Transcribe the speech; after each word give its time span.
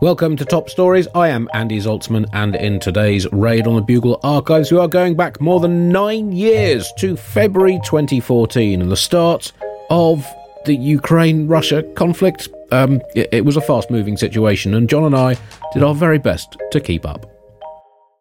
Welcome 0.00 0.34
to 0.38 0.46
Top 0.46 0.70
Stories. 0.70 1.08
I 1.14 1.28
am 1.28 1.46
Andy 1.52 1.78
Zaltzman, 1.78 2.26
and 2.32 2.56
in 2.56 2.80
today's 2.80 3.30
raid 3.32 3.66
on 3.66 3.74
the 3.74 3.82
Bugle 3.82 4.18
archives, 4.22 4.72
we 4.72 4.78
are 4.78 4.88
going 4.88 5.14
back 5.14 5.42
more 5.42 5.60
than 5.60 5.90
nine 5.90 6.32
years 6.32 6.90
to 6.96 7.18
February 7.18 7.78
2014 7.84 8.80
and 8.80 8.90
the 8.90 8.96
start 8.96 9.52
of 9.90 10.26
the 10.64 10.74
Ukraine 10.74 11.46
Russia 11.48 11.82
conflict. 11.96 12.48
Um, 12.72 13.02
it, 13.14 13.28
it 13.30 13.44
was 13.44 13.58
a 13.58 13.60
fast 13.60 13.90
moving 13.90 14.16
situation, 14.16 14.72
and 14.72 14.88
John 14.88 15.04
and 15.04 15.14
I 15.14 15.36
did 15.74 15.82
our 15.82 15.94
very 15.94 16.18
best 16.18 16.56
to 16.70 16.80
keep 16.80 17.04
up. 17.04 17.30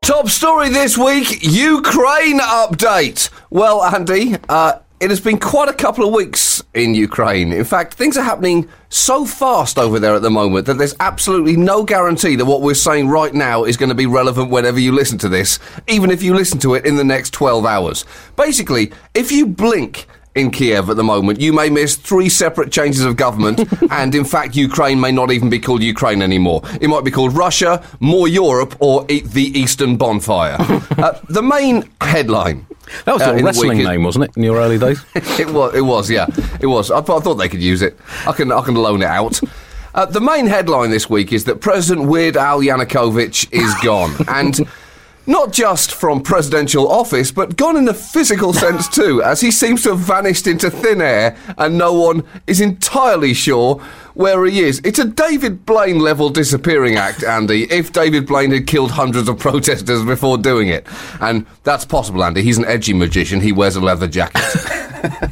Top 0.02 0.28
story 0.28 0.68
this 0.68 0.98
week 0.98 1.42
Ukraine 1.44 2.40
update. 2.40 3.30
Well, 3.52 3.82
Andy, 3.86 4.36
uh, 4.50 4.80
it 5.00 5.10
has 5.10 5.22
been 5.22 5.40
quite 5.40 5.70
a 5.70 5.74
couple 5.74 6.06
of 6.06 6.14
weeks 6.14 6.62
in 6.74 6.94
Ukraine. 6.94 7.54
In 7.54 7.64
fact, 7.64 7.94
things 7.94 8.18
are 8.18 8.24
happening 8.24 8.68
so 8.90 9.26
fast 9.26 9.78
over 9.78 9.98
there 10.00 10.14
at 10.14 10.22
the 10.22 10.30
moment 10.30 10.66
that 10.66 10.78
there's 10.78 10.96
absolutely 11.00 11.56
no 11.56 11.84
guarantee 11.84 12.36
that 12.36 12.46
what 12.46 12.62
we're 12.62 12.74
saying 12.74 13.08
right 13.08 13.34
now 13.34 13.64
is 13.64 13.78
going 13.78 13.90
to 13.90 13.96
be 13.96 14.06
relevant 14.06 14.50
whenever 14.50 14.80
you 14.80 14.92
listen 14.92 15.18
to 15.20 15.30
this, 15.30 15.60
even 15.88 16.12
if 16.12 16.22
you 16.22 16.34
listen 16.36 16.60
to 16.60 16.74
it 16.74 16.86
in 16.86 16.98
the 16.98 17.04
next 17.04 17.32
12 17.32 17.66
hours. 17.66 18.06
Basically, 18.36 18.92
if 19.14 19.32
you 19.32 19.48
blink 19.48 20.08
in 20.36 20.52
Kiev 20.52 20.90
at 20.90 20.98
the 20.98 21.04
moment, 21.04 21.40
you 21.40 21.54
may 21.54 21.70
miss 21.70 21.96
three 21.96 22.30
separate 22.30 22.72
changes 22.72 23.04
of 23.06 23.16
government, 23.16 23.62
and 23.92 24.14
in 24.14 24.26
fact, 24.26 24.56
Ukraine 24.56 25.00
may 25.00 25.12
not 25.12 25.32
even 25.32 25.50
be 25.50 25.60
called 25.60 25.82
Ukraine 25.82 26.22
anymore. 26.22 26.62
It 26.82 26.90
might 26.90 27.06
be 27.06 27.12
called 27.12 27.34
Russia, 27.36 27.84
more 28.00 28.28
Europe, 28.28 28.76
or 28.80 29.06
e- 29.10 29.22
the 29.22 29.58
Eastern 29.58 29.96
Bonfire. 29.96 30.58
uh, 30.98 31.20
the 31.30 31.42
main 31.42 31.90
headline 32.02 32.66
That 33.06 33.14
was 33.14 33.22
Uh, 33.22 33.34
the 33.34 33.44
wrestling 33.44 33.78
name, 33.80 34.04
wasn't 34.04 34.26
it, 34.26 34.32
in 34.36 34.44
your 34.44 34.58
early 34.58 34.78
days? 34.78 35.04
it 35.16 35.50
was. 35.50 35.76
It 35.76 35.82
was. 35.82 36.10
Yeah, 36.10 36.26
it 36.60 36.68
was. 36.68 36.92
I, 36.92 37.02
thought- 37.02 37.22
I 37.22 37.24
thought 37.24 37.36
they 37.36 37.50
could 37.50 37.62
use 37.62 37.82
it. 37.82 37.98
I 38.28 38.32
can. 38.34 38.52
I 38.52 38.62
can 38.62 38.76
loan 38.76 39.02
it 39.02 39.06
out. 39.08 39.40
Uh, 39.96 40.06
the 40.06 40.22
main 40.22 40.46
headline 40.48 40.92
this 40.92 41.10
week 41.10 41.34
is 41.34 41.46
that 41.46 41.62
President 41.62 42.08
Weird 42.08 42.38
Al 42.38 42.62
Yanukovych 42.62 43.48
is 43.52 43.74
gone, 43.84 44.14
and 44.28 44.60
not 45.26 45.52
just 45.52 45.94
from 45.94 46.22
presidential 46.22 46.88
office, 46.90 47.32
but 47.32 47.56
gone 47.56 47.76
in 47.78 47.88
a 47.88 47.94
physical 47.94 48.54
sense 48.54 48.88
too, 48.88 49.22
as 49.24 49.42
he 49.42 49.52
seems 49.52 49.84
to 49.84 49.90
have 49.90 50.00
vanished 50.00 50.48
into 50.48 50.70
thin 50.72 51.02
air, 51.02 51.36
and 51.58 51.78
no 51.78 51.94
one 51.94 52.24
is 52.48 52.62
entirely 52.62 53.34
sure 53.34 53.82
where 54.20 54.44
he 54.44 54.60
is. 54.60 54.82
It's 54.84 55.00
a 55.00 55.06
David 55.06 55.66
Blaine 55.66 56.00
level 56.00 56.30
disappearing 56.30 56.98
act, 56.98 57.24
Andy. 57.24 57.64
If 57.72 57.94
David 57.94 58.28
Blaine 58.28 58.52
had 58.52 58.68
killed 58.68 58.92
hundreds 58.92 59.30
of 59.30 59.40
protesters 59.40 60.04
before 60.04 60.38
doing 60.38 60.68
it, 60.68 60.86
and 61.22 61.46
that's 61.64 61.86
possible, 61.86 62.26
Andy. 62.26 62.42
He's 62.42 62.58
an 62.58 62.66
edgy 62.66 62.92
magician. 62.92 63.40
He 63.40 63.54
wears 63.54 63.78
a 63.78 63.80
leather 63.80 64.08
jacket. 64.08 64.44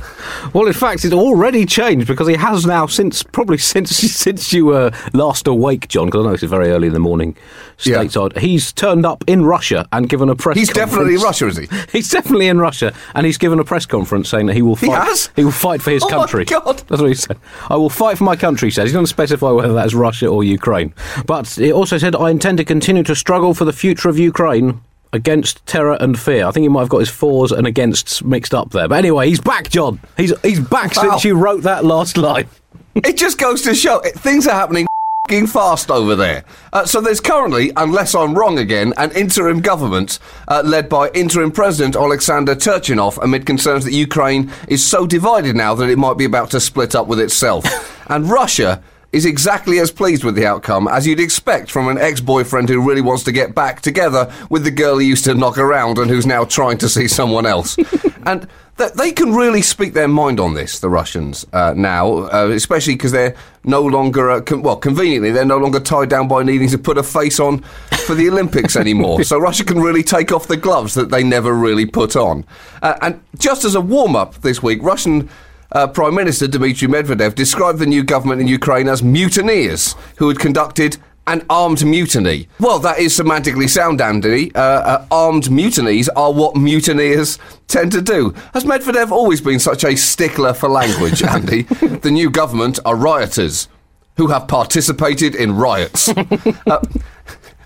Well, 0.57 0.65
in 0.65 0.73
fact, 0.73 1.05
it's 1.05 1.13
already 1.13 1.67
changed 1.67 2.07
because 2.07 2.27
he 2.27 2.33
has 2.33 2.65
now 2.65 2.87
since 2.87 3.21
probably 3.21 3.57
since 3.73 3.95
since 3.95 4.51
you 4.51 4.65
were 4.65 4.91
last 5.13 5.45
awake, 5.45 5.87
John. 5.87 6.07
Because 6.07 6.21
I 6.21 6.23
know 6.25 6.31
this 6.31 6.41
is 6.41 6.49
very 6.49 6.69
early 6.71 6.87
in 6.87 6.93
the 6.93 6.99
morning, 6.99 7.37
Yeah. 7.83 7.97
stateside. 8.03 8.35
He's 8.39 8.73
turned 8.73 9.05
up 9.05 9.23
in 9.27 9.45
Russia 9.45 9.87
and 9.91 10.09
given 10.09 10.29
a 10.29 10.35
press. 10.35 10.57
He's 10.57 10.69
definitely 10.69 11.13
in 11.13 11.19
conference. 11.21 11.41
Russia, 11.43 11.61
is 11.61 11.69
he? 11.69 11.77
He's 11.99 12.09
definitely 12.09 12.47
in 12.47 12.57
Russia, 12.59 12.91
and 13.13 13.27
he's 13.27 13.37
given 13.37 13.59
a 13.59 13.63
press 13.63 13.85
conference 13.85 14.29
saying 14.29 14.47
that 14.47 14.55
he 14.55 14.63
will 14.63 14.75
He 14.77 14.87
fight. 14.87 15.03
has? 15.03 15.29
He 15.35 15.43
will 15.43 15.51
fight 15.51 15.79
for 15.83 15.91
his 15.91 16.01
Oh 16.01 16.09
my 16.09 16.15
country. 16.17 16.45
God. 16.45 16.77
That's 16.87 17.01
what 17.01 17.07
he 17.09 17.13
said. 17.13 17.37
I 17.69 17.75
will 17.75 17.91
fight 17.91 18.17
for 18.17 18.23
my 18.23 18.35
country. 18.35 18.69
He 18.69 18.71
says 18.71 18.89
he 18.89 18.93
doesn't 18.93 19.05
specify 19.07 19.51
whether 19.51 19.73
that's 19.75 19.93
Russia 19.93 20.25
or 20.25 20.43
Ukraine, 20.43 20.91
but 21.27 21.47
he 21.49 21.71
also 21.71 21.99
said 21.99 22.15
I 22.15 22.31
intend 22.31 22.57
to 22.57 22.65
continue 22.65 23.03
to 23.03 23.15
struggle 23.15 23.53
for 23.53 23.63
the 23.65 23.73
future 23.73 24.09
of 24.09 24.17
Ukraine. 24.17 24.81
Against 25.13 25.65
terror 25.65 25.97
and 25.99 26.19
fear. 26.19 26.45
I 26.45 26.51
think 26.51 26.63
he 26.63 26.69
might 26.69 26.81
have 26.81 26.89
got 26.89 26.99
his 26.99 27.09
fours 27.09 27.51
and 27.51 27.65
against 27.65 28.23
mixed 28.23 28.53
up 28.53 28.71
there. 28.71 28.87
But 28.87 28.99
anyway, 28.99 29.29
he's 29.29 29.39
back, 29.39 29.69
John. 29.69 29.99
He's 30.17 30.33
he's 30.41 30.59
back 30.59 30.95
Wow. 30.95 31.03
since 31.11 31.23
you 31.23 31.35
wrote 31.35 31.63
that 31.63 31.85
last 31.85 32.17
line. 32.17 32.47
It 32.95 33.15
just 33.15 33.37
goes 33.37 33.61
to 33.63 33.75
show 33.75 33.99
it, 33.99 34.15
things 34.15 34.47
are 34.47 34.53
happening 34.55 34.87
fing 35.27 35.47
fast 35.47 35.91
over 35.91 36.15
there. 36.15 36.43
Uh, 36.71 36.85
so 36.85 37.01
there's 37.01 37.19
currently, 37.19 37.71
unless 37.75 38.15
I'm 38.15 38.33
wrong 38.33 38.57
again, 38.57 38.93
an 38.97 39.11
interim 39.11 39.59
government 39.59 40.19
uh, 40.47 40.61
led 40.65 40.87
by 40.89 41.09
interim 41.09 41.51
President 41.51 41.95
Alexander 41.95 42.55
Turchinov 42.55 43.21
amid 43.21 43.45
concerns 43.45 43.83
that 43.83 43.93
Ukraine 43.93 44.51
is 44.67 44.85
so 44.85 45.05
divided 45.05 45.55
now 45.55 45.75
that 45.75 45.89
it 45.89 45.97
might 45.97 46.17
be 46.17 46.25
about 46.25 46.51
to 46.51 46.59
split 46.59 46.95
up 46.95 47.07
with 47.07 47.19
itself. 47.19 47.65
and 48.09 48.29
Russia 48.29 48.81
is 49.11 49.25
exactly 49.25 49.79
as 49.79 49.89
pleased 49.89 50.23
with 50.23 50.35
the 50.35 50.45
outcome 50.45 50.87
as 50.87 51.07
you'd 51.07 51.19
expect 51.19 51.71
from 51.71 51.87
an 51.87 51.97
ex-boyfriend 51.97 52.67
who 52.67 52.85
really 52.85 53.01
wants 53.01 53.23
to 53.23 53.31
get 53.31 53.55
back 53.55 53.81
together 53.81 54.31
with 54.49 54.63
the 54.63 54.71
girl 54.71 54.97
he 54.97 55.07
used 55.07 55.23
to 55.23 55.33
knock 55.33 55.57
around 55.57 55.97
and 55.97 56.09
who's 56.09 56.25
now 56.25 56.43
trying 56.43 56.77
to 56.77 56.89
see 56.89 57.07
someone 57.07 57.45
else. 57.45 57.77
and 58.25 58.47
th- 58.77 58.91
they 58.93 59.11
can 59.13 59.33
really 59.33 59.61
speak 59.61 59.93
their 59.93 60.09
mind 60.09 60.39
on 60.39 60.53
this, 60.55 60.79
the 60.79 60.89
Russians, 60.89 61.45
uh, 61.53 61.73
now, 61.75 62.27
uh, 62.27 62.49
especially 62.53 62.95
because 62.95 63.13
they're 63.13 63.35
no 63.63 63.81
longer, 63.81 64.29
uh, 64.29 64.41
con- 64.41 64.61
well, 64.61 64.75
conveniently, 64.75 65.31
they're 65.31 65.45
no 65.45 65.57
longer 65.57 65.79
tied 65.79 66.09
down 66.09 66.27
by 66.27 66.43
needing 66.43 66.69
to 66.69 66.77
put 66.77 66.97
a 66.97 67.03
face 67.03 67.39
on 67.39 67.59
for 68.05 68.13
the 68.13 68.29
Olympics 68.29 68.75
anymore. 68.85 69.23
so 69.23 69.39
Russia 69.39 69.63
can 69.63 69.79
really 69.79 70.03
take 70.03 70.33
off 70.33 70.47
the 70.47 70.57
gloves 70.57 70.93
that 70.95 71.09
they 71.09 71.23
never 71.23 71.53
really 71.53 71.85
put 71.85 72.15
on. 72.17 72.45
Uh, 72.81 72.97
and 73.01 73.23
just 73.37 73.63
as 73.63 73.73
a 73.73 73.81
warm 73.81 74.15
up 74.15 74.35
this 74.41 74.61
week, 74.61 74.79
Russian. 74.83 75.29
Uh, 75.71 75.87
Prime 75.87 76.15
Minister 76.15 76.47
Dmitry 76.47 76.87
Medvedev 76.87 77.35
described 77.35 77.79
the 77.79 77.85
new 77.85 78.03
government 78.03 78.41
in 78.41 78.47
Ukraine 78.47 78.87
as 78.87 79.03
mutineers 79.03 79.95
who 80.17 80.27
had 80.27 80.39
conducted 80.39 80.97
an 81.27 81.45
armed 81.49 81.85
mutiny. 81.85 82.47
Well, 82.59 82.79
that 82.79 82.99
is 82.99 83.17
semantically 83.17 83.69
sound, 83.69 83.99
Andy. 83.99 84.53
Uh, 84.55 84.61
uh, 84.61 85.05
armed 85.11 85.51
mutinies 85.51 86.07
are 86.15 86.31
what 86.31 86.55
mutineers 86.55 87.37
tend 87.67 87.91
to 87.91 88.01
do. 88.01 88.33
Has 88.53 88.63
Medvedev 88.63 89.11
always 89.11 89.41
been 89.41 89.59
such 89.59 89.83
a 89.83 89.97
stickler 89.97 90.53
for 90.53 90.69
language, 90.69 91.21
Andy? 91.35 91.63
the 91.63 92.11
new 92.11 92.29
government 92.29 92.79
are 92.85 92.95
rioters 92.95 93.67
who 94.15 94.27
have 94.27 94.47
participated 94.47 95.35
in 95.35 95.55
riots. 95.55 96.07
uh, 96.09 96.81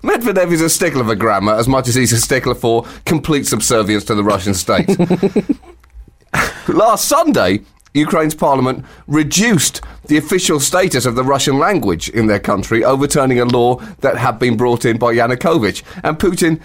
Medvedev 0.03 0.51
is 0.51 0.61
a 0.61 0.69
stickler 0.69 1.03
for 1.03 1.15
grammar 1.15 1.53
as 1.53 1.67
much 1.67 1.87
as 1.87 1.93
he's 1.93 2.11
a 2.11 2.19
stickler 2.19 2.55
for 2.55 2.85
complete 3.05 3.45
subservience 3.45 4.03
to 4.05 4.15
the 4.15 4.23
Russian 4.23 4.55
state. 4.55 4.89
Last 6.67 7.07
Sunday, 7.07 7.61
Ukraine's 7.93 8.35
parliament 8.35 8.85
reduced 9.07 9.81
the 10.05 10.17
official 10.17 10.59
status 10.59 11.05
of 11.05 11.15
the 11.15 11.23
Russian 11.23 11.59
language 11.59 12.09
in 12.09 12.27
their 12.27 12.39
country, 12.39 12.83
overturning 12.83 13.39
a 13.39 13.45
law 13.45 13.75
that 13.99 14.17
had 14.17 14.39
been 14.39 14.55
brought 14.57 14.85
in 14.85 14.97
by 14.97 15.13
Yanukovych. 15.13 15.83
And 16.03 16.17
Putin 16.17 16.61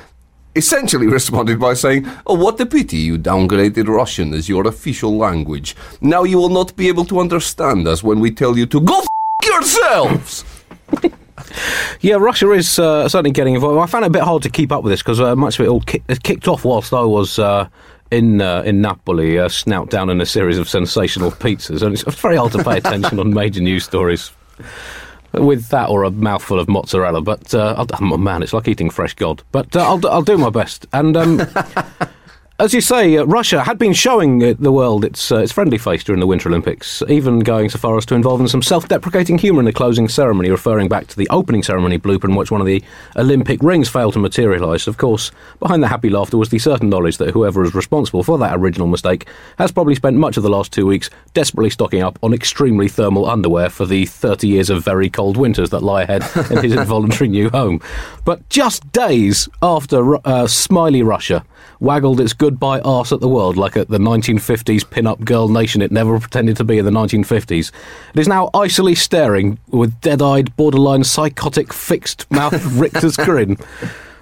essentially 0.55 1.07
responded 1.19 1.59
by 1.59 1.75
saying, 1.75 2.07
Oh, 2.27 2.35
what 2.35 2.61
a 2.61 2.67
pity 2.67 2.99
you 2.99 3.19
downgraded 3.19 3.89
Russian 3.89 4.35
as 4.35 4.49
your 4.49 4.67
official 4.67 5.17
language. 5.17 5.77
Now 6.01 6.23
you 6.23 6.39
will 6.39 6.49
not 6.49 6.77
be 6.77 6.89
able 6.89 7.05
to 7.07 7.21
understand 7.21 7.87
us 7.89 8.03
when 8.03 8.21
we 8.21 8.31
tell 8.31 8.57
you 8.57 8.67
to 8.67 8.81
go 8.81 9.01
f- 9.01 9.07
yourselves! 9.45 10.45
Yeah, 12.01 12.17
Russia 12.17 12.51
is 12.53 12.79
uh, 12.79 13.09
certainly 13.09 13.31
getting 13.31 13.55
involved. 13.55 13.79
I 13.79 13.87
found 13.91 14.05
it 14.05 14.09
a 14.09 14.11
bit 14.11 14.23
hard 14.23 14.43
to 14.43 14.51
keep 14.51 14.71
up 14.73 14.83
with 14.85 14.93
this 14.93 15.01
because 15.03 15.21
uh, 15.21 15.35
much 15.37 15.59
of 15.59 15.65
it 15.65 15.69
all 15.69 15.81
ki- 15.81 16.03
kicked 16.23 16.49
off 16.49 16.65
whilst 16.65 16.93
I 16.93 17.03
was 17.03 17.39
uh, 17.39 17.69
in 18.11 18.41
uh, 18.41 18.63
in 18.63 18.81
Napoli, 18.81 19.39
uh, 19.39 19.49
snout 19.49 19.91
down 19.91 20.11
in 20.11 20.21
a 20.21 20.27
series 20.27 20.59
of 20.59 20.69
sensational 20.69 21.31
pizzas, 21.31 21.83
and 21.83 21.95
it's 21.95 22.03
very 22.21 22.37
hard 22.37 22.53
to 22.53 22.63
pay 22.63 22.79
attention 22.79 23.19
on 23.19 23.33
major 23.35 23.61
news 23.61 23.85
stories 23.85 24.31
with 25.33 25.69
that 25.69 25.89
or 25.89 26.05
a 26.05 26.11
mouthful 26.11 26.59
of 26.59 26.69
mozzarella. 26.69 27.21
But 27.21 27.55
uh, 27.55 27.75
I'll, 27.77 28.13
oh 28.13 28.17
man, 28.17 28.43
it's 28.43 28.53
like 28.53 28.69
eating 28.69 28.91
fresh 28.91 29.15
God. 29.15 29.43
But 29.53 29.75
uh, 29.77 29.81
I'll, 29.81 30.07
I'll 30.09 30.23
do 30.23 30.39
my 30.39 30.51
best. 30.51 30.87
And 30.93 31.17
um, 31.17 31.39
as 32.59 32.73
you 32.73 32.81
say, 32.81 33.19
uh, 33.19 33.25
Russia 33.25 33.63
had 33.63 33.77
been 33.77 33.93
showing 33.93 34.43
uh, 34.43 34.55
the 34.59 34.73
world 34.73 35.05
its 35.05 35.31
uh, 35.31 35.37
its 35.37 35.53
friendly 35.53 35.77
face 35.77 36.03
during 36.03 36.21
the 36.21 36.27
Winter 36.27 36.49
Olympics, 36.49 37.03
even 37.07 37.41
going 37.41 37.69
so 37.69 37.79
far 37.79 37.99
as 37.99 38.07
to 38.07 38.15
involve 38.15 38.41
in 38.41 38.49
some 38.49 38.63
self-deprecating 38.63 39.37
humour 39.37 39.61
in 39.61 39.67
the 39.67 39.73
closing 39.75 40.09
ceremony, 40.09 40.51
referring 40.51 40.89
back 40.89 41.07
to 41.09 41.17
the 41.17 41.29
opening 41.29 41.63
ceremony 41.63 41.99
blooper 41.99 42.25
in 42.25 42.35
which 42.35 42.51
one 42.51 42.63
of 42.63 42.67
the 42.67 42.83
Olympic 43.17 43.63
rings 43.63 43.91
failed 43.91 44.15
to 44.15 44.19
materialise. 44.19 44.87
Of 44.87 44.97
course, 44.97 45.33
behind 45.61 45.83
the 45.83 45.89
happy 45.89 46.09
laughter 46.09 46.39
was 46.39 46.49
the 46.49 46.59
certain 46.59 46.89
knowledge 46.89 47.19
that 47.19 47.33
whoever 47.33 47.63
is 47.63 47.75
responsible 47.75 48.23
for 48.23 48.39
that 48.39 48.57
original 48.57 48.87
mistake 48.87 49.29
has 49.59 49.71
probably 49.71 49.95
spent 49.95 50.17
much 50.17 50.39
of 50.39 50.43
the 50.43 50.49
last 50.49 50.73
two 50.73 50.87
weeks 50.87 51.11
desperately 51.35 51.71
stocking 51.71 52.03
up 52.03 52.19
on 52.23 52.33
extremely 52.33 52.89
thermal 52.89 53.29
underwear 53.29 53.69
for 53.69 53.85
the 53.85 54.07
30 54.07 54.49
years 54.49 54.71
of 54.71 54.83
very 54.83 55.11
cold 55.11 55.37
winters 55.37 55.69
that 55.71 55.83
lie 55.83 56.03
ahead 56.03 56.25
in 56.51 56.63
his 56.63 56.73
involuntary 56.73 57.29
new 57.29 57.51
home. 57.51 57.83
But 58.25 58.49
just 58.49 58.91
days 58.93 59.47
after 59.61 60.27
uh, 60.27 60.47
Smiley 60.47 61.03
Russia 61.03 61.45
waggled 61.81 62.21
its 62.21 62.33
goodbye 62.47 62.79
arse 62.83 63.11
at 63.11 63.19
the 63.19 63.27
world 63.27 63.57
like 63.57 63.77
at 63.77 63.89
the 63.89 63.99
1950s 63.99 64.89
pin-up 64.89 65.25
girl 65.25 65.49
nation 65.49 65.83
it 65.83 65.91
never 65.91 66.21
pretended 66.21 66.57
to 66.57 66.63
be 66.63 66.79
in 66.79 66.85
the 66.85 66.93
1950s. 66.93 67.73
It 68.15 68.21
is 68.21 68.29
now 68.29 68.51
icily 68.55 68.95
staring 68.95 69.59
with 69.67 70.01
dead-eyed, 70.01 70.55
borderline 70.55 71.03
psychotic, 71.03 71.73
fixed 71.73 72.31
mouth 72.31 72.65
rictus 72.75 73.17
grin 73.17 73.57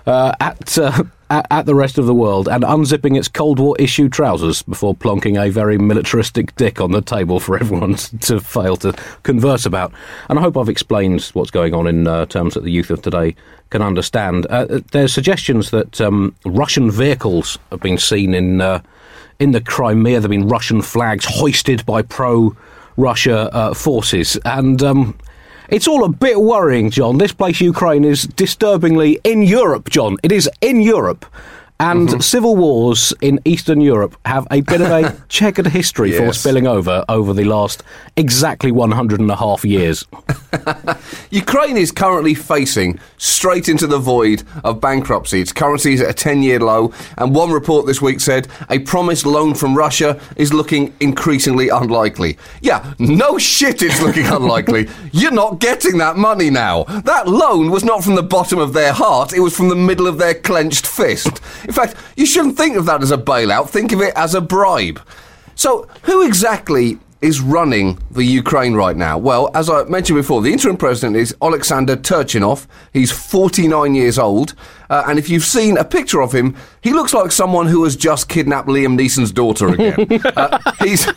uh, 0.06 0.34
at, 0.40 0.78
uh, 0.78 1.04
at 1.30 1.66
the 1.66 1.74
rest 1.74 1.98
of 1.98 2.06
the 2.06 2.14
world 2.14 2.48
and 2.48 2.64
unzipping 2.64 3.18
its 3.18 3.28
Cold 3.28 3.58
War 3.58 3.76
issue 3.78 4.08
trousers 4.08 4.62
before 4.62 4.94
plonking 4.94 5.42
a 5.42 5.50
very 5.50 5.78
militaristic 5.78 6.54
dick 6.56 6.80
on 6.80 6.92
the 6.92 7.00
table 7.00 7.40
for 7.40 7.56
everyone 7.60 7.94
to 7.94 8.40
fail 8.40 8.76
to 8.78 8.92
converse 9.22 9.66
about. 9.66 9.92
And 10.28 10.38
I 10.38 10.42
hope 10.42 10.56
I've 10.56 10.68
explained 10.68 11.22
what's 11.34 11.50
going 11.50 11.74
on 11.74 11.86
in 11.86 12.06
uh, 12.06 12.26
terms 12.26 12.54
that 12.54 12.64
the 12.64 12.72
youth 12.72 12.90
of 12.90 13.02
today 13.02 13.34
can 13.70 13.82
understand. 13.82 14.46
Uh, 14.50 14.80
there's 14.92 15.12
suggestions 15.12 15.70
that 15.70 16.00
um, 16.00 16.34
Russian 16.44 16.90
vehicles 16.90 17.58
have 17.70 17.80
been 17.80 17.98
seen 17.98 18.34
in 18.34 18.60
uh, 18.60 18.80
in 19.40 19.50
the 19.50 19.60
Crimea. 19.60 20.20
There 20.20 20.22
have 20.22 20.30
been 20.30 20.48
Russian 20.48 20.80
flags 20.82 21.24
hoisted 21.24 21.84
by 21.84 22.02
pro 22.02 22.56
Russia 22.96 23.52
uh, 23.52 23.74
forces, 23.74 24.38
and 24.44 24.82
um, 24.82 25.18
it's 25.68 25.88
all 25.88 26.04
a 26.04 26.08
bit 26.08 26.40
worrying, 26.40 26.90
John. 26.90 27.18
This 27.18 27.32
place, 27.32 27.60
Ukraine, 27.60 28.04
is 28.04 28.24
disturbingly 28.24 29.20
in 29.24 29.42
Europe, 29.42 29.90
John. 29.90 30.16
It 30.22 30.32
is 30.32 30.48
in 30.60 30.80
Europe. 30.80 31.24
And 31.80 32.08
mm-hmm. 32.08 32.20
civil 32.20 32.54
wars 32.54 33.12
in 33.20 33.40
Eastern 33.44 33.80
Europe 33.80 34.16
have 34.24 34.46
a 34.52 34.60
bit 34.60 34.80
of 34.80 34.90
a 34.90 35.20
checkered 35.28 35.66
history 35.66 36.12
for 36.12 36.32
spilling 36.32 36.68
over 36.68 37.04
over 37.08 37.32
the 37.32 37.42
last 37.42 37.82
exactly 38.16 38.70
100 38.70 39.18
and 39.18 39.28
a 39.28 39.34
half 39.34 39.64
years. 39.64 40.04
Ukraine 41.30 41.76
is 41.76 41.90
currently 41.90 42.34
facing 42.34 43.00
straight 43.18 43.68
into 43.68 43.88
the 43.88 43.98
void 43.98 44.44
of 44.62 44.80
bankruptcy. 44.80 45.40
Its 45.40 45.52
currency 45.52 45.94
is 45.94 46.00
at 46.00 46.10
a 46.10 46.14
10 46.14 46.44
year 46.44 46.60
low, 46.60 46.92
and 47.18 47.34
one 47.34 47.50
report 47.50 47.86
this 47.86 48.00
week 48.00 48.20
said 48.20 48.46
a 48.70 48.78
promised 48.78 49.26
loan 49.26 49.52
from 49.52 49.76
Russia 49.76 50.20
is 50.36 50.54
looking 50.54 50.94
increasingly 51.00 51.70
unlikely. 51.70 52.38
Yeah, 52.62 52.94
no 53.00 53.36
shit, 53.36 53.82
it's 53.82 54.00
looking 54.00 54.26
unlikely. 54.28 54.88
You're 55.12 55.32
not 55.32 55.58
getting 55.58 55.98
that 55.98 56.16
money 56.16 56.50
now. 56.50 56.84
That 56.84 57.26
loan 57.26 57.72
was 57.72 57.82
not 57.82 58.04
from 58.04 58.14
the 58.14 58.22
bottom 58.22 58.60
of 58.60 58.74
their 58.74 58.92
heart, 58.92 59.32
it 59.32 59.40
was 59.40 59.56
from 59.56 59.70
the 59.70 59.74
middle 59.74 60.06
of 60.06 60.18
their 60.18 60.34
clenched 60.34 60.86
fist. 60.86 61.40
In 61.64 61.72
fact, 61.72 61.96
you 62.16 62.26
shouldn't 62.26 62.56
think 62.56 62.76
of 62.76 62.86
that 62.86 63.02
as 63.02 63.10
a 63.10 63.18
bailout, 63.18 63.68
think 63.68 63.92
of 63.92 64.00
it 64.00 64.12
as 64.16 64.34
a 64.34 64.40
bribe. 64.40 65.00
So, 65.54 65.88
who 66.02 66.26
exactly 66.26 66.98
is 67.24 67.40
running 67.40 67.98
the 68.10 68.22
Ukraine 68.22 68.74
right 68.74 68.96
now? 68.96 69.16
Well, 69.16 69.50
as 69.54 69.70
I 69.70 69.84
mentioned 69.84 70.18
before, 70.18 70.42
the 70.42 70.52
interim 70.52 70.76
president 70.76 71.16
is 71.16 71.34
Alexander 71.40 71.96
Turchinov. 71.96 72.66
He's 72.92 73.10
49 73.10 73.94
years 73.94 74.18
old. 74.18 74.54
Uh, 74.90 75.04
and 75.06 75.18
if 75.18 75.30
you've 75.30 75.44
seen 75.44 75.78
a 75.78 75.84
picture 75.84 76.20
of 76.20 76.32
him, 76.32 76.54
he 76.82 76.92
looks 76.92 77.14
like 77.14 77.32
someone 77.32 77.66
who 77.66 77.84
has 77.84 77.96
just 77.96 78.28
kidnapped 78.28 78.68
Liam 78.68 78.98
Neeson's 78.98 79.32
daughter 79.32 79.68
again. 79.68 80.20
uh, 80.36 80.58
he's, 80.82 81.08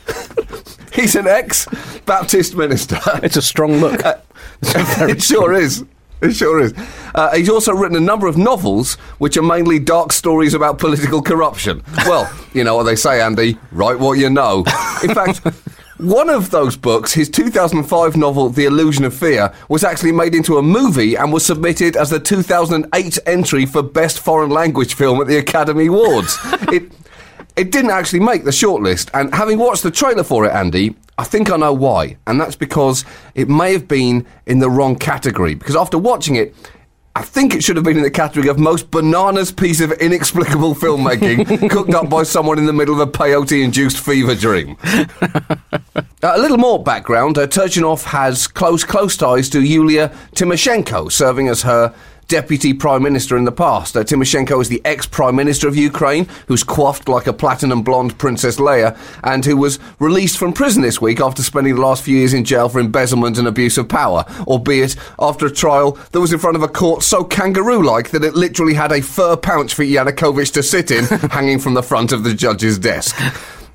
he's 0.94 1.16
an 1.16 1.28
ex 1.28 1.68
Baptist 2.06 2.56
minister. 2.56 3.00
It's 3.22 3.36
a 3.36 3.42
strong 3.42 3.74
look. 3.78 4.02
it 4.62 5.22
sure 5.22 5.54
is. 5.54 5.84
It 6.22 6.34
sure 6.34 6.60
is. 6.60 6.74
Uh, 7.14 7.36
he's 7.36 7.50
also 7.50 7.74
written 7.74 7.96
a 7.96 8.02
number 8.02 8.28
of 8.28 8.38
novels 8.38 8.96
which 9.20 9.38
are 9.38 9.44
mainly 9.44 9.78
dark 9.80 10.12
stories 10.12 10.54
about 10.54 10.80
political 10.80 11.22
corruption. 11.22 11.84
Well, 12.06 12.32
you 12.54 12.64
know 12.64 12.76
what 12.76 12.84
they 12.84 12.96
say, 12.96 13.22
Andy 13.22 13.58
write 13.72 14.00
what 14.00 14.14
you 14.14 14.30
know. 14.30 14.60
In 15.04 15.14
fact, 15.14 15.40
one 15.98 16.30
of 16.30 16.50
those 16.50 16.76
books, 16.76 17.14
his 17.14 17.30
2005 17.30 18.18
novel, 18.18 18.50
The 18.50 18.66
Illusion 18.66 19.06
of 19.06 19.14
Fear, 19.14 19.54
was 19.70 19.84
actually 19.84 20.12
made 20.12 20.34
into 20.34 20.58
a 20.58 20.64
movie 20.64 21.16
and 21.16 21.32
was 21.32 21.46
submitted 21.46 21.96
as 21.96 22.10
the 22.10 22.20
2008 22.20 23.20
entry 23.26 23.66
for 23.66 23.84
Best 23.84 24.20
Foreign 24.20 24.50
Language 24.50 24.96
Film 24.96 25.22
at 25.22 25.28
the 25.28 25.38
Academy 25.38 25.88
Awards. 25.88 26.38
it, 26.72 26.92
it 27.56 27.72
didn't 27.72 27.92
actually 27.92 28.20
make 28.22 28.44
the 28.44 28.52
shortlist, 28.52 29.10
and 29.14 29.34
having 29.34 29.58
watched 29.60 29.84
the 29.84 29.92
trailer 29.92 30.24
for 30.24 30.46
it, 30.46 30.52
Andy, 30.52 30.96
I 31.18 31.24
think 31.24 31.52
I 31.52 31.58
know 31.58 31.74
why. 31.74 32.18
And 32.28 32.40
that's 32.40 32.56
because 32.56 33.04
it 33.34 33.50
may 33.50 33.74
have 33.74 33.88
been 33.88 34.26
in 34.46 34.60
the 34.60 34.70
wrong 34.70 34.96
category. 34.96 35.56
Because 35.56 35.76
after 35.76 35.98
watching 35.98 36.36
it, 36.36 36.54
I 37.16 37.24
think 37.24 37.56
it 37.56 37.64
should 37.64 37.78
have 37.78 37.86
been 37.86 37.98
in 37.98 38.04
the 38.04 38.12
category 38.12 38.48
of 38.48 38.60
most 38.60 38.92
bananas 38.92 39.52
piece 39.52 39.82
of 39.82 39.92
inexplicable 39.94 40.76
filmmaking 40.76 41.68
cooked 41.72 41.96
up 41.96 42.12
by 42.12 42.22
someone 42.22 42.60
in 42.60 42.68
the 42.68 42.74
middle 42.74 42.94
of 42.94 43.00
a 43.00 43.12
peyote 43.12 43.64
induced 43.64 43.98
fever 44.00 44.36
dream. 44.36 44.78
Uh, 44.84 46.34
a 46.36 46.40
little 46.40 46.58
more 46.58 46.84
background. 46.84 47.38
Uh, 47.38 47.48
Turchinov 47.48 48.04
has 48.04 48.46
close, 48.48 48.84
close 48.84 49.18
ties 49.18 49.50
to 49.50 49.62
Yulia 49.62 50.10
Tymoshenko, 50.36 51.12
serving 51.12 51.48
as 51.48 51.64
her 51.64 51.94
deputy 52.28 52.74
prime 52.74 53.04
minister 53.04 53.38
in 53.38 53.46
the 53.46 53.52
past. 53.52 53.96
Uh, 53.96 54.04
Tymoshenko 54.04 54.62
is 54.62 54.70
the 54.70 54.82
ex-prime 54.84 55.36
minister 55.36 55.68
of 55.68 55.76
Ukraine, 55.76 56.28
who's 56.48 56.64
coiffed 56.64 57.08
like 57.08 57.28
a 57.28 57.34
platinum 57.34 57.84
blonde 57.84 58.18
Princess 58.18 58.58
Leia, 58.58 58.98
and 59.24 59.46
who 59.46 59.56
was 59.56 59.80
released 60.00 60.38
from 60.38 60.54
prison 60.54 60.82
this 60.82 61.02
week 61.02 61.20
after 61.20 61.42
spending 61.42 61.76
the 61.76 61.82
last 61.82 62.04
few 62.04 62.18
years 62.18 62.34
in 62.34 62.44
jail 62.44 62.70
for 62.70 62.80
embezzlement 62.80 63.38
and 63.38 63.48
abuse 63.48 63.78
of 63.78 63.88
power, 63.88 64.26
albeit 64.48 64.96
after 65.20 65.46
a 65.46 65.52
trial 65.52 65.92
that 66.12 66.20
was 66.20 66.34
in 66.34 66.40
front 66.40 66.58
of 66.58 66.64
a 66.64 66.68
court 66.68 67.04
so 67.04 67.24
kangaroo-like 67.24 68.10
that 68.12 68.24
it 68.24 68.36
literally 68.36 68.74
had 68.74 68.92
a 68.92 69.02
fur 69.02 69.38
pouch 69.38 69.74
for 69.74 69.84
Yanukovych 69.84 70.52
to 70.54 70.64
sit 70.64 70.92
in, 70.92 71.06
hanging 71.32 71.60
from 71.60 71.74
the 71.74 71.84
front 71.84 72.12
of 72.12 72.24
the 72.24 72.34
judge's 72.34 72.78
desk. 72.78 73.16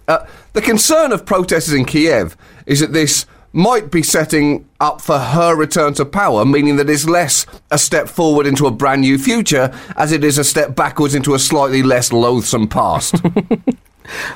Uh, 0.08 0.26
the 0.52 0.60
concern 0.60 1.12
of 1.12 1.24
protesters 1.24 1.74
in 1.74 1.84
Kiev 1.84 2.36
is 2.66 2.80
that 2.80 2.92
this 2.92 3.24
might 3.52 3.90
be 3.90 4.02
setting 4.02 4.66
up 4.80 5.00
for 5.00 5.18
her 5.18 5.54
return 5.54 5.94
to 5.94 6.04
power, 6.04 6.44
meaning 6.44 6.76
that 6.76 6.88
it's 6.88 7.06
less 7.06 7.46
a 7.70 7.78
step 7.78 8.08
forward 8.08 8.46
into 8.46 8.66
a 8.66 8.70
brand 8.70 9.02
new 9.02 9.18
future 9.18 9.72
as 9.96 10.12
it 10.12 10.24
is 10.24 10.38
a 10.38 10.44
step 10.44 10.74
backwards 10.74 11.14
into 11.14 11.34
a 11.34 11.38
slightly 11.38 11.82
less 11.82 12.12
loathsome 12.12 12.68
past. 12.68 13.16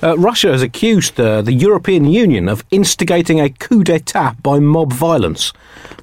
Uh, 0.03 0.17
Russia 0.17 0.53
has 0.53 0.63
accused 0.63 1.19
uh, 1.21 1.43
the 1.43 1.53
European 1.53 2.05
Union 2.05 2.49
of 2.49 2.65
instigating 2.71 3.41
a 3.41 3.51
coup 3.51 3.83
d'etat 3.83 4.37
by 4.43 4.59
mob 4.59 4.93
violence, 4.93 5.53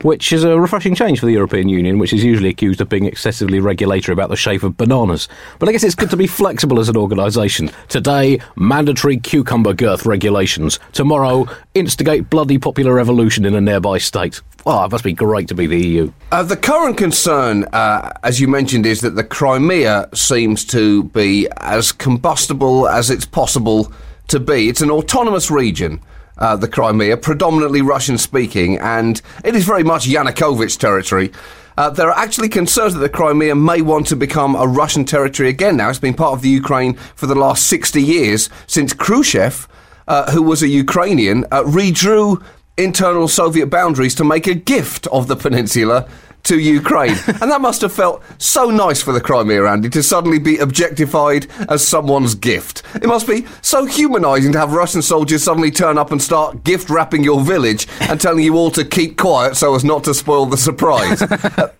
which 0.04 0.32
is 0.32 0.44
a 0.44 0.60
refreshing 0.60 0.94
change 0.94 1.20
for 1.20 1.26
the 1.26 1.34
European 1.34 1.70
Union, 1.70 1.98
which 1.98 2.14
is 2.14 2.24
usually 2.24 2.50
accused 2.50 2.82
of 2.82 2.90
being 2.90 3.06
excessively 3.06 3.60
regulatory 3.60 4.14
about 4.14 4.30
the 4.30 4.36
shape 4.36 4.64
of 4.64 4.78
bananas. 4.78 5.28
But 5.60 5.70
I 5.70 5.72
guess 5.72 5.84
it's 5.84 5.96
good 5.96 6.10
to 6.12 6.18
be 6.18 6.28
flexible 6.28 6.80
as 6.80 6.90
an 6.90 6.98
organisation. 6.98 7.72
Today, 7.88 8.40
mandatory 8.56 9.18
cucumber 9.18 9.74
girth 9.74 10.06
regulations. 10.06 10.80
Tomorrow, 10.92 11.48
instigate 11.74 12.30
bloody 12.30 12.58
popular 12.58 12.94
revolution 12.94 13.46
in 13.46 13.56
a 13.56 13.62
nearby 13.62 13.98
state. 13.98 14.42
Oh, 14.66 14.86
it 14.86 14.92
must 14.92 15.04
be 15.04 15.14
great 15.14 15.48
to 15.50 15.56
be 15.56 15.68
the 15.68 15.88
EU. 15.88 16.12
Uh, 16.32 16.44
the 16.44 16.56
current 16.56 16.98
concern, 16.98 17.66
uh, 17.74 18.14
as 18.24 18.40
you 18.40 18.48
mentioned, 18.48 18.86
is 18.86 19.02
that 19.02 19.16
the 19.16 19.24
Crimea 19.24 20.10
seems 20.14 20.64
to 20.66 21.04
be 21.06 21.48
as 21.58 21.92
combustible 21.92 22.88
as 22.88 23.10
it's 23.10 23.26
possible 23.26 23.92
to 24.28 24.40
be. 24.40 24.70
It's 24.70 24.82
an 24.82 24.90
autonomous 24.90 25.52
region. 25.52 26.02
Uh, 26.38 26.56
the 26.56 26.68
Crimea, 26.68 27.18
predominantly 27.18 27.82
Russian 27.82 28.18
speaking, 28.18 28.78
and 28.78 29.22
it 29.44 29.56
is 29.56 29.66
very 29.66 29.84
much 29.84 30.08
Yanukovych 30.08 30.78
territory. 30.78 31.32
Uh, 31.78 31.90
there 31.90 32.10
are 32.10 32.18
actually 32.18 32.50
concerns 32.50 32.94
that 32.94 33.00
the 33.00 33.10
Crimea 33.10 33.56
may 33.56 33.82
want 33.82 34.08
to 34.08 34.16
become 34.16 34.56
a 34.56 34.68
Russian 34.68 35.06
territory 35.06 35.50
again 35.50 35.78
now. 35.78 35.90
It's 35.90 36.00
been 36.00 36.14
part 36.14 36.34
of 36.34 36.42
the 36.42 36.50
Ukraine 36.50 36.94
for 37.16 37.26
the 37.26 37.36
last 37.36 37.68
60 37.68 38.02
years 38.02 38.50
since 38.68 38.94
Khrushchev, 38.94 39.68
uh, 40.08 40.32
who 40.32 40.44
was 40.44 40.62
a 40.62 40.68
Ukrainian, 40.68 41.46
uh, 41.46 41.64
redrew 41.64 42.44
internal 42.78 43.28
Soviet 43.28 43.68
boundaries 43.68 44.16
to 44.16 44.24
make 44.24 44.48
a 44.48 44.54
gift 44.54 45.08
of 45.08 45.28
the 45.28 45.36
peninsula 45.36 46.08
to 46.44 46.60
Ukraine. 46.60 47.16
and 47.28 47.52
that 47.52 47.62
must 47.62 47.82
have 47.82 47.94
felt 47.94 48.22
so 48.38 48.70
nice 48.70 49.02
for 49.02 49.14
the 49.14 49.22
Crimea, 49.22 49.66
Andy, 49.66 49.90
to 49.90 50.04
suddenly 50.04 50.40
be 50.40 50.58
objectified 50.58 51.48
as 51.70 51.86
someone's 51.86 52.36
gift. 52.36 52.84
It 52.96 53.08
must 53.08 53.28
be 53.28 53.46
so 53.62 53.86
humanising 53.86 54.52
to 54.54 54.60
have 54.60 54.74
Russian 54.74 55.02
soldiers 55.02 55.44
suddenly 55.44 55.72
turn 55.72 55.98
up 55.98 56.12
and 56.12 56.22
start 56.22 56.64
gift 56.64 56.90
wrapping 56.90 57.24
your 57.24 57.42
village 57.42 57.88
and 58.02 58.20
telling 58.20 58.44
you 58.44 58.56
all 58.56 58.72
to 58.72 58.84
keep 58.84 59.18
quiet 59.18 59.56
so 59.56 59.76
as 59.76 59.84
not 59.84 60.04
to 60.04 60.14
spoil 60.14 60.46
the 60.46 60.58
surprise. 60.58 61.22
uh, 61.22 61.72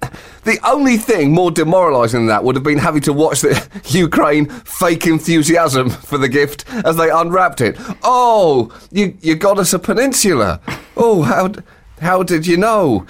the 0.44 0.60
only 0.66 0.98
thing 0.98 1.32
more 1.32 1.52
demoralising 1.52 2.22
than 2.22 2.28
that 2.28 2.44
would 2.44 2.56
have 2.56 2.64
been 2.64 2.78
having 2.78 3.02
to 3.02 3.14
watch 3.14 3.42
the 3.42 3.82
Ukraine 3.86 4.48
fake 4.50 5.08
enthusiasm 5.08 5.90
for 5.90 6.18
the 6.18 6.30
gift 6.30 6.66
as 6.86 6.98
they 6.98 7.10
unwrapped 7.10 7.62
it. 7.62 7.78
Oh, 8.04 8.74
you, 8.92 9.18
you 9.22 9.36
got 9.36 9.60
us 9.60 9.74
a 9.74 9.80
peninsula. 9.80 10.60
Oh, 10.98 11.22
how, 11.24 11.52
how 12.00 12.24
did 12.24 12.46
you 12.46 12.58
know? 12.58 13.06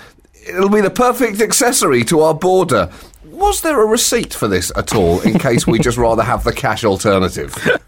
It'll 0.47 0.69
be 0.69 0.81
the 0.81 0.89
perfect 0.89 1.41
accessory 1.41 2.03
to 2.05 2.21
our 2.21 2.33
border. 2.33 2.89
Was 3.25 3.62
there 3.62 3.81
a 3.81 3.85
receipt 3.85 4.33
for 4.33 4.47
this 4.47 4.71
at 4.75 4.93
all, 4.93 5.19
in 5.21 5.39
case 5.39 5.65
we 5.65 5.79
just 5.79 5.97
rather 5.97 6.23
have 6.23 6.43
the 6.43 6.53
cash 6.53 6.83
alternative? 6.83 7.55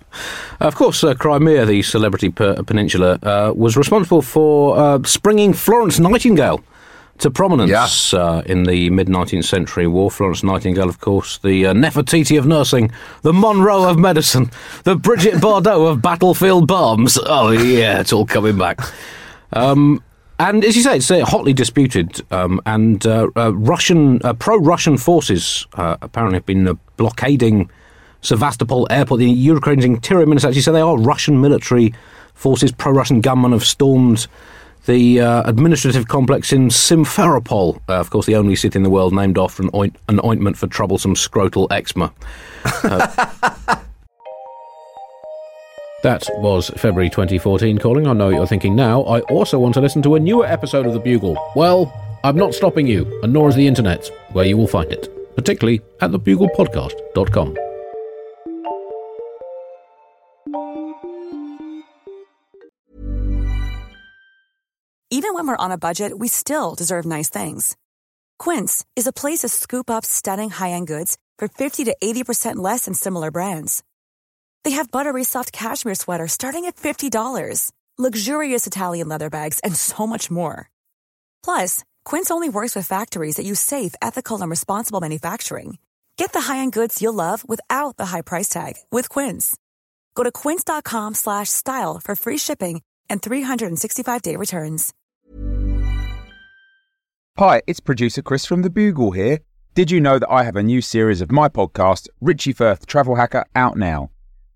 Of 0.61 0.75
course, 0.75 1.03
uh, 1.03 1.13
Crimea, 1.13 1.65
the 1.65 1.81
celebrity 1.81 2.29
per- 2.29 2.63
peninsula, 2.63 3.19
uh, 3.21 3.51
was 3.53 3.75
responsible 3.75 4.21
for 4.21 4.77
uh, 4.77 4.99
springing 5.03 5.51
Florence 5.51 5.99
Nightingale 5.99 6.63
to 7.17 7.29
prominence 7.29 8.13
Yeah. 8.13 8.19
uh, 8.21 8.41
in 8.45 8.63
the 8.63 8.89
mid 8.89 9.07
19th 9.07 9.43
century 9.43 9.87
war. 9.87 10.09
Florence 10.09 10.41
Nightingale, 10.41 10.87
of 10.87 11.01
course, 11.01 11.39
the 11.39 11.65
uh, 11.65 11.73
Nefertiti 11.73 12.39
of 12.39 12.45
nursing, 12.47 12.91
the 13.23 13.33
Monroe 13.33 13.89
of 13.89 13.99
medicine, 13.99 14.49
the 14.85 14.95
Bridget 14.95 15.33
Bardot 15.41 15.91
of 15.91 16.01
battlefield 16.01 16.69
bombs. 16.69 17.19
Oh, 17.25 17.51
yeah, 17.51 17.99
it's 17.99 18.13
all 18.13 18.25
coming 18.25 18.57
back. 18.57 18.79
Um, 19.51 20.01
and 20.39 20.65
as 20.65 20.75
you 20.75 20.81
say, 20.81 20.97
it's 20.97 21.09
uh, 21.09 21.23
hotly 21.25 21.53
disputed, 21.53 22.21
um, 22.31 22.59
and 22.65 23.05
uh, 23.05 23.27
uh, 23.35 23.53
Russian 23.53 24.21
uh, 24.23 24.33
pro-Russian 24.33 24.97
forces 24.97 25.65
uh, 25.75 25.97
apparently 26.01 26.37
have 26.37 26.45
been 26.45 26.77
blockading 26.97 27.69
Sevastopol 28.21 28.87
airport. 28.89 29.19
The 29.19 29.29
Ukraine's 29.29 29.85
interior 29.85 30.25
minister 30.25 30.49
actually 30.49 30.63
said 30.63 30.73
they 30.73 30.81
are 30.81 30.97
Russian 30.97 31.39
military 31.39 31.93
forces. 32.33 32.71
Pro-Russian 32.71 33.21
gunmen 33.21 33.53
have 33.53 33.65
stormed 33.65 34.27
the 34.87 35.17
administrative 35.19 36.07
complex 36.07 36.53
in 36.53 36.67
Simferopol, 36.67 37.81
of 37.87 38.11
course, 38.11 38.27
the 38.27 38.35
only 38.35 38.55
city 38.55 38.77
in 38.77 38.83
the 38.83 38.89
world 38.89 39.13
named 39.13 39.37
after 39.37 39.63
an, 39.63 39.71
oint- 39.71 39.95
an 40.09 40.19
ointment 40.23 40.57
for 40.57 40.67
troublesome 40.67 41.15
scrotal 41.15 41.67
eczema. 41.71 42.13
That 46.05 46.29
was 46.37 46.69
February 46.77 47.09
2014 47.09 47.79
calling. 47.79 48.05
I 48.05 48.13
know 48.13 48.27
what 48.27 48.35
you're 48.35 48.45
thinking 48.45 48.75
now. 48.75 49.01
I 49.05 49.21
also 49.21 49.57
want 49.57 49.73
to 49.73 49.81
listen 49.81 50.03
to 50.03 50.13
a 50.13 50.19
newer 50.19 50.45
episode 50.45 50.85
of 50.85 50.93
The 50.93 50.99
Bugle. 50.99 51.35
Well, 51.55 51.91
I'm 52.23 52.35
not 52.35 52.53
stopping 52.53 52.85
you, 52.85 53.07
and 53.23 53.33
nor 53.33 53.49
is 53.49 53.55
the 53.55 53.65
internet, 53.65 54.07
where 54.31 54.45
you 54.45 54.55
will 54.55 54.67
find 54.67 54.91
it, 54.91 55.09
particularly 55.35 55.81
at 56.01 56.11
thebuglepodcast.com. 56.11 57.57
Even 65.09 65.33
when 65.33 65.47
we're 65.47 65.57
on 65.57 65.71
a 65.71 65.79
budget, 65.79 66.19
we 66.19 66.27
still 66.27 66.75
deserve 66.75 67.07
nice 67.07 67.31
things. 67.31 67.75
Quince 68.37 68.85
is 68.95 69.07
a 69.07 69.11
place 69.11 69.39
to 69.39 69.49
scoop 69.49 69.89
up 69.89 70.05
stunning 70.05 70.51
high-end 70.51 70.85
goods 70.85 71.17
for 71.39 71.47
50 71.47 71.85
to 71.85 71.95
80% 71.99 72.57
less 72.57 72.85
than 72.85 72.93
similar 72.93 73.31
brands. 73.31 73.81
They 74.65 74.71
have 74.71 74.89
buttery 74.89 75.23
soft 75.23 75.51
cashmere 75.51 75.93
sweaters 75.93 76.31
starting 76.31 76.65
at 76.65 76.75
$50, 76.75 77.71
luxurious 77.99 78.65
Italian 78.65 79.07
leather 79.07 79.29
bags, 79.29 79.59
and 79.59 79.75
so 79.75 80.07
much 80.07 80.31
more. 80.31 80.71
Plus, 81.43 81.83
Quince 82.03 82.31
only 82.31 82.49
works 82.49 82.75
with 82.75 82.87
factories 82.87 83.35
that 83.35 83.45
use 83.45 83.59
safe, 83.59 83.95
ethical, 84.01 84.41
and 84.41 84.49
responsible 84.49 84.99
manufacturing. 84.99 85.77
Get 86.17 86.33
the 86.33 86.41
high-end 86.41 86.73
goods 86.73 86.99
you'll 86.99 87.13
love 87.13 87.47
without 87.47 87.97
the 87.97 88.07
high 88.07 88.21
price 88.21 88.49
tag 88.49 88.73
with 88.91 89.07
Quince. 89.07 89.55
Go 90.15 90.23
to 90.23 90.31
quince.com 90.31 91.13
slash 91.13 91.49
style 91.49 92.01
for 92.03 92.15
free 92.15 92.37
shipping 92.37 92.81
and 93.07 93.21
365-day 93.21 94.35
returns. 94.35 94.93
Hi, 97.37 97.61
it's 97.67 97.79
producer 97.79 98.23
Chris 98.23 98.45
from 98.45 98.63
The 98.63 98.71
Bugle 98.71 99.11
here. 99.11 99.39
Did 99.75 99.91
you 99.91 100.01
know 100.01 100.17
that 100.17 100.29
I 100.29 100.43
have 100.43 100.55
a 100.55 100.63
new 100.63 100.81
series 100.81 101.21
of 101.21 101.31
my 101.31 101.49
podcast, 101.49 102.07
Richie 102.19 102.53
Firth 102.53 102.87
Travel 102.87 103.15
Hacker, 103.15 103.45
out 103.55 103.77
now? 103.77 104.09